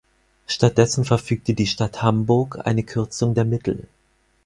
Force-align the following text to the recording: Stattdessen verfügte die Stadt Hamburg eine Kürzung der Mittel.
Stattdessen 0.47 1.05
verfügte 1.05 1.53
die 1.53 1.67
Stadt 1.67 2.01
Hamburg 2.01 2.65
eine 2.65 2.81
Kürzung 2.81 3.35
der 3.35 3.45
Mittel. 3.45 3.87